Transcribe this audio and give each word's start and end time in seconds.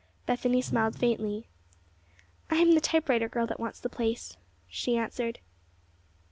Bethany 0.25 0.63
smiled 0.63 0.97
faintly. 0.97 1.45
"I 2.49 2.55
am 2.55 2.71
the 2.71 2.81
typewriter 2.81 3.29
girl 3.29 3.45
that 3.45 3.59
wants 3.59 3.79
the 3.79 3.87
place," 3.87 4.35
she 4.67 4.97
answered. 4.97 5.37